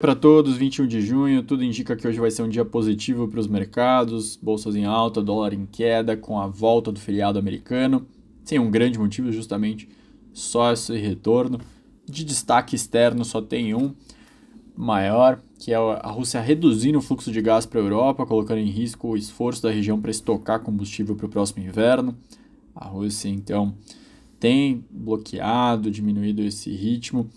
Para 0.00 0.14
todos, 0.14 0.56
21 0.56 0.86
de 0.86 1.00
junho, 1.00 1.42
tudo 1.42 1.64
indica 1.64 1.96
que 1.96 2.06
hoje 2.06 2.20
vai 2.20 2.30
ser 2.30 2.44
um 2.44 2.48
dia 2.48 2.64
positivo 2.64 3.26
para 3.26 3.40
os 3.40 3.48
mercados, 3.48 4.36
bolsas 4.36 4.76
em 4.76 4.84
alta, 4.84 5.20
dólar 5.20 5.52
em 5.52 5.66
queda, 5.66 6.16
com 6.16 6.40
a 6.40 6.46
volta 6.46 6.92
do 6.92 7.00
feriado 7.00 7.36
americano. 7.36 8.06
Sem 8.44 8.60
um 8.60 8.70
grande 8.70 8.96
motivo, 8.96 9.32
justamente 9.32 9.88
só 10.32 10.72
esse 10.72 10.96
retorno. 10.96 11.60
De 12.06 12.24
destaque 12.24 12.76
externo, 12.76 13.24
só 13.24 13.42
tem 13.42 13.74
um 13.74 13.92
maior, 14.76 15.42
que 15.58 15.72
é 15.72 15.76
a 15.76 16.10
Rússia 16.12 16.40
reduzindo 16.40 16.98
o 16.98 17.02
fluxo 17.02 17.32
de 17.32 17.42
gás 17.42 17.66
para 17.66 17.80
a 17.80 17.82
Europa, 17.82 18.24
colocando 18.24 18.58
em 18.58 18.70
risco 18.70 19.08
o 19.08 19.16
esforço 19.16 19.64
da 19.64 19.70
região 19.72 20.00
para 20.00 20.12
estocar 20.12 20.60
combustível 20.60 21.16
para 21.16 21.26
o 21.26 21.28
próximo 21.28 21.64
inverno. 21.64 22.16
A 22.72 22.86
Rússia, 22.86 23.28
então, 23.28 23.74
tem 24.38 24.84
bloqueado, 24.88 25.90
diminuído 25.90 26.40
esse 26.40 26.70
ritmo. 26.70 27.28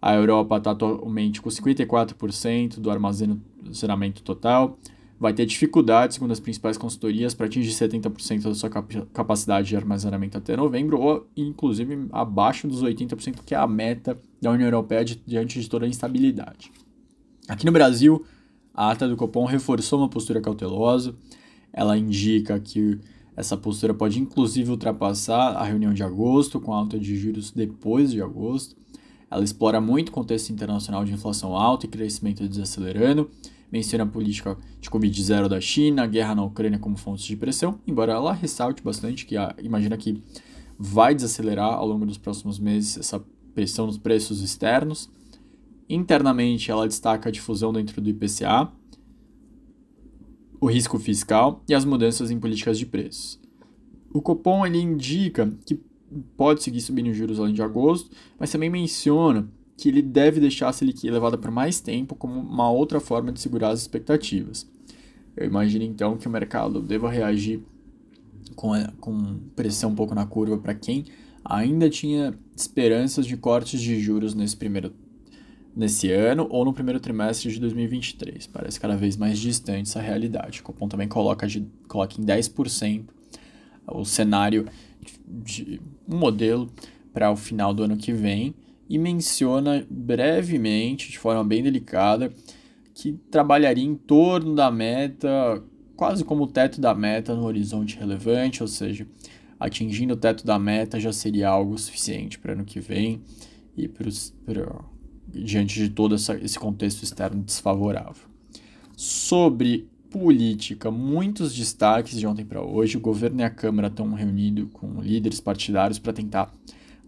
A 0.00 0.14
Europa 0.14 0.56
está 0.56 0.70
atualmente 0.70 1.42
com 1.42 1.50
54% 1.50 2.80
do 2.80 2.90
armazenamento 2.90 4.22
total. 4.22 4.78
Vai 5.18 5.34
ter 5.34 5.44
dificuldade, 5.44 6.14
segundo 6.14 6.30
as 6.30 6.40
principais 6.40 6.78
consultorias, 6.78 7.34
para 7.34 7.44
atingir 7.44 7.70
70% 7.70 8.44
da 8.44 8.54
sua 8.54 8.70
capacidade 9.12 9.68
de 9.68 9.76
armazenamento 9.76 10.38
até 10.38 10.56
novembro, 10.56 10.98
ou 10.98 11.26
inclusive 11.36 12.06
abaixo 12.10 12.66
dos 12.66 12.82
80%, 12.82 13.40
que 13.44 13.54
é 13.54 13.58
a 13.58 13.66
meta 13.66 14.18
da 14.40 14.50
União 14.50 14.66
Europeia 14.66 15.04
diante 15.04 15.60
de 15.60 15.68
toda 15.68 15.84
a 15.84 15.88
instabilidade. 15.88 16.72
Aqui 17.46 17.66
no 17.66 17.72
Brasil, 17.72 18.24
a 18.72 18.90
ata 18.90 19.06
do 19.06 19.16
Copom 19.16 19.44
reforçou 19.44 19.98
uma 19.98 20.08
postura 20.08 20.40
cautelosa. 20.40 21.14
Ela 21.70 21.98
indica 21.98 22.58
que 22.58 22.98
essa 23.36 23.58
postura 23.58 23.92
pode 23.92 24.18
inclusive 24.18 24.70
ultrapassar 24.70 25.56
a 25.56 25.64
reunião 25.64 25.92
de 25.92 26.02
agosto, 26.02 26.58
com 26.58 26.72
alta 26.72 26.98
de 26.98 27.14
juros 27.16 27.50
depois 27.50 28.10
de 28.10 28.22
agosto. 28.22 28.74
Ela 29.30 29.44
explora 29.44 29.80
muito 29.80 30.08
o 30.08 30.12
contexto 30.12 30.50
internacional 30.50 31.04
de 31.04 31.12
inflação 31.12 31.56
alta 31.56 31.86
e 31.86 31.88
crescimento 31.88 32.46
desacelerando, 32.48 33.30
menciona 33.70 34.04
a 34.04 34.06
política 34.06 34.58
de 34.80 34.90
Covid-0 34.90 35.48
da 35.48 35.60
China, 35.60 36.02
a 36.02 36.06
guerra 36.06 36.34
na 36.34 36.42
Ucrânia 36.42 36.78
como 36.78 36.96
fontes 36.96 37.24
de 37.24 37.36
pressão, 37.36 37.78
embora 37.86 38.12
ela 38.12 38.32
ressalte 38.32 38.82
bastante 38.82 39.24
que 39.24 39.36
a, 39.36 39.54
imagina 39.62 39.96
que 39.96 40.20
vai 40.76 41.14
desacelerar 41.14 41.74
ao 41.74 41.86
longo 41.86 42.04
dos 42.04 42.18
próximos 42.18 42.58
meses 42.58 42.96
essa 42.96 43.22
pressão 43.54 43.86
nos 43.86 43.98
preços 43.98 44.42
externos. 44.42 45.10
Internamente, 45.88 46.70
ela 46.70 46.88
destaca 46.88 47.28
a 47.28 47.32
difusão 47.32 47.72
dentro 47.72 48.00
do 48.00 48.10
IPCA, 48.10 48.72
o 50.60 50.66
risco 50.66 50.98
fiscal 50.98 51.62
e 51.68 51.74
as 51.74 51.84
mudanças 51.84 52.30
em 52.30 52.38
políticas 52.38 52.78
de 52.78 52.86
preços. 52.86 53.40
O 54.12 54.20
Copom 54.20 54.66
ele 54.66 54.78
indica 54.78 55.52
que 55.64 55.80
pode 56.36 56.62
seguir 56.62 56.80
subindo 56.80 57.10
os 57.10 57.16
juros 57.16 57.38
além 57.38 57.54
de 57.54 57.62
agosto, 57.62 58.10
mas 58.38 58.50
também 58.50 58.70
menciona 58.70 59.48
que 59.76 59.88
ele 59.88 60.02
deve 60.02 60.40
deixar 60.40 60.68
a 60.68 60.72
Selic 60.72 61.06
elevada 61.06 61.38
por 61.38 61.50
mais 61.50 61.80
tempo 61.80 62.14
como 62.14 62.38
uma 62.38 62.70
outra 62.70 63.00
forma 63.00 63.32
de 63.32 63.40
segurar 63.40 63.70
as 63.70 63.80
expectativas. 63.80 64.68
Eu 65.36 65.46
imagino 65.46 65.84
então 65.84 66.16
que 66.16 66.26
o 66.26 66.30
mercado 66.30 66.82
deva 66.82 67.10
reagir 67.10 67.62
com, 68.54 68.72
com 69.00 69.38
pressão 69.56 69.90
um 69.90 69.94
pouco 69.94 70.14
na 70.14 70.26
curva 70.26 70.58
para 70.58 70.74
quem 70.74 71.06
ainda 71.44 71.88
tinha 71.88 72.34
esperanças 72.54 73.24
de 73.24 73.36
cortes 73.36 73.80
de 73.80 73.98
juros 73.98 74.34
nesse 74.34 74.56
primeiro 74.56 74.92
nesse 75.74 76.10
ano 76.10 76.46
ou 76.50 76.64
no 76.64 76.72
primeiro 76.72 76.98
trimestre 76.98 77.50
de 77.50 77.60
2023. 77.60 78.46
Parece 78.48 78.78
cada 78.78 78.96
vez 78.96 79.16
mais 79.16 79.38
distante 79.38 79.88
essa 79.88 80.00
realidade. 80.00 80.60
O 80.60 80.62
Copom 80.64 80.88
também 80.88 81.08
coloca, 81.08 81.46
de, 81.46 81.66
coloca 81.88 82.20
em 82.20 82.24
10% 82.24 83.04
o 83.86 84.04
cenário 84.04 84.66
de 85.26 85.80
um 86.10 86.18
modelo 86.18 86.70
para 87.12 87.30
o 87.30 87.36
final 87.36 87.72
do 87.72 87.82
ano 87.82 87.96
que 87.96 88.12
vem 88.12 88.54
e 88.88 88.98
menciona 88.98 89.86
brevemente, 89.88 91.10
de 91.10 91.18
forma 91.18 91.44
bem 91.44 91.62
delicada, 91.62 92.32
que 92.92 93.12
trabalharia 93.30 93.84
em 93.84 93.94
torno 93.94 94.54
da 94.54 94.70
meta, 94.70 95.62
quase 95.96 96.24
como 96.24 96.44
o 96.44 96.46
teto 96.46 96.80
da 96.80 96.94
meta 96.94 97.34
no 97.34 97.44
horizonte 97.44 97.96
relevante, 97.96 98.62
ou 98.62 98.68
seja, 98.68 99.06
atingindo 99.58 100.14
o 100.14 100.16
teto 100.16 100.44
da 100.44 100.58
meta 100.58 100.98
já 100.98 101.12
seria 101.12 101.48
algo 101.48 101.78
suficiente 101.78 102.38
para 102.38 102.54
ano 102.54 102.64
que 102.64 102.80
vem 102.80 103.22
e 103.76 103.86
para 103.86 104.84
diante 105.28 105.78
de 105.78 105.90
todo 105.90 106.14
essa, 106.16 106.34
esse 106.36 106.58
contexto 106.58 107.02
externo 107.02 107.42
desfavorável. 107.42 108.28
Sobre 108.96 109.88
política, 110.10 110.90
muitos 110.90 111.54
destaques 111.54 112.18
de 112.18 112.26
ontem 112.26 112.44
para 112.44 112.60
hoje. 112.60 112.96
O 112.96 113.00
governo 113.00 113.40
e 113.40 113.44
a 113.44 113.50
Câmara 113.50 113.88
estão 113.88 114.12
reunidos 114.12 114.68
com 114.72 115.00
líderes 115.00 115.40
partidários 115.40 115.98
para 115.98 116.12
tentar 116.12 116.52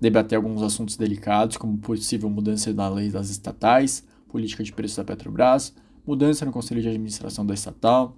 debater 0.01 0.37
alguns 0.37 0.63
assuntos 0.63 0.97
delicados, 0.97 1.57
como 1.57 1.77
possível 1.79 2.31
mudança 2.31 2.73
na 2.73 2.89
lei 2.89 3.11
das 3.11 3.29
estatais, 3.29 4.05
política 4.29 4.63
de 4.63 4.73
preços 4.73 4.97
da 4.97 5.05
Petrobras, 5.05 5.75
mudança 6.07 6.45
no 6.45 6.53
conselho 6.53 6.81
de 6.81 6.89
administração 6.89 7.45
da 7.45 7.55
estatal, 7.55 8.17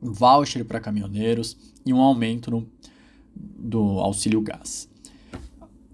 voucher 0.00 0.64
para 0.64 0.80
caminhoneiros 0.80 1.56
e 1.84 1.92
um 1.92 2.00
aumento 2.00 2.50
no, 2.50 2.66
do 3.34 3.98
auxílio 3.98 4.40
gás. 4.40 4.88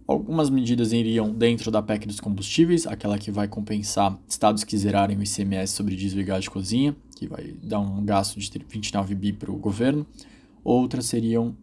Algumas 0.06 0.48
medidas 0.48 0.92
iriam 0.92 1.30
dentro 1.30 1.70
da 1.70 1.82
PEC 1.82 2.06
dos 2.06 2.18
combustíveis, 2.18 2.86
aquela 2.86 3.18
que 3.18 3.30
vai 3.30 3.46
compensar 3.46 4.18
estados 4.26 4.64
que 4.64 4.76
zerarem 4.76 5.18
o 5.18 5.22
ICMS 5.22 5.74
sobre 5.74 5.94
gás 6.24 6.44
de 6.44 6.50
cozinha, 6.50 6.96
que 7.18 7.26
vai 7.26 7.52
dar 7.62 7.80
um 7.80 8.04
gasto 8.04 8.38
de 8.38 8.50
29 8.68 9.14
bi 9.14 9.32
para 9.32 9.50
o 9.50 9.56
governo. 9.56 10.06
Outras 10.62 11.06
seriam 11.06 11.56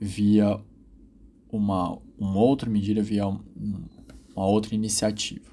via 0.00 0.58
uma, 1.50 1.96
uma 2.18 2.40
outra 2.40 2.68
medida, 2.68 3.00
via 3.02 3.28
um, 3.28 3.38
uma 4.34 4.46
outra 4.46 4.74
iniciativa. 4.74 5.46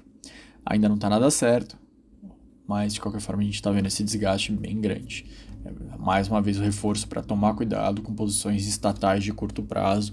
Ainda 0.66 0.88
não 0.88 0.96
está 0.96 1.08
nada 1.08 1.30
certo, 1.30 1.78
mas 2.66 2.94
de 2.94 3.00
qualquer 3.00 3.20
forma 3.20 3.42
a 3.42 3.44
gente 3.44 3.54
está 3.54 3.70
vendo 3.70 3.86
esse 3.86 4.02
desgaste 4.02 4.50
bem 4.50 4.80
grande. 4.80 5.26
É, 5.64 5.96
mais 5.98 6.26
uma 6.26 6.42
vez 6.42 6.58
o 6.58 6.62
reforço 6.62 7.06
para 7.06 7.22
tomar 7.22 7.54
cuidado 7.54 8.02
com 8.02 8.12
posições 8.12 8.66
estatais 8.66 9.22
de 9.22 9.32
curto 9.32 9.62
prazo 9.62 10.12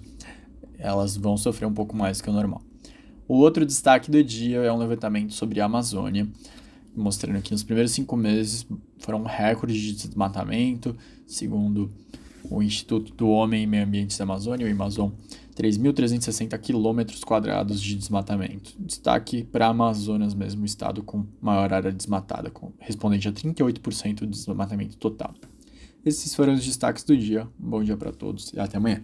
elas 0.78 1.16
vão 1.16 1.38
sofrer 1.38 1.68
um 1.68 1.74
pouco 1.74 1.96
mais 1.96 2.22
que 2.22 2.30
o 2.30 2.34
normal. 2.34 2.62
O 3.28 3.38
outro 3.38 3.66
destaque 3.66 4.12
do 4.12 4.22
dia 4.24 4.57
é 4.57 4.72
um 4.72 4.78
levantamento 4.78 5.34
sobre 5.34 5.62
a 5.62 5.66
Amazônia, 5.66 6.28
mostrando 6.96 7.41
que 7.41 7.52
nos 7.52 7.63
primeiros 7.63 7.91
cinco 7.91 8.16
meses 8.16 8.66
foram 9.00 9.24
recordes 9.24 9.78
de 9.78 9.94
desmatamento, 9.94 10.96
segundo 11.25 11.91
o 12.50 12.62
Instituto 12.62 13.13
do 13.13 13.29
Homem 13.29 13.63
e 13.63 13.68
Meio 13.68 13.85
Ambiente 13.85 14.18
da 14.18 14.24
Amazônia, 14.24 14.68
o 14.68 14.72
Amazon, 14.72 15.12
3.360 15.56 16.57
quilômetros 16.59 17.24
quadrados 17.24 17.81
de 17.81 17.96
desmatamento. 17.96 18.74
Destaque 18.80 19.44
para 19.44 19.68
Amazonas 19.68 20.34
mesmo, 20.34 20.66
estado 20.66 21.03
com 21.03 21.25
maior 21.41 21.74
área 21.74 21.91
desmatada, 21.91 22.50
correspondente 22.50 23.28
a 23.28 23.31
38% 23.31 24.19
do 24.22 24.28
desmatamento 24.28 24.97
total. 24.97 25.34
Esses 26.03 26.34
foram 26.34 26.53
os 26.53 26.66
destaques 26.66 27.03
do 27.03 27.16
dia. 27.16 27.47
Um 27.59 27.69
bom 27.69 27.84
dia 27.84 27.96
para 27.96 28.12
todos 28.12 28.51
e 28.53 28.59
até 28.59 28.78
amanhã. 28.78 29.01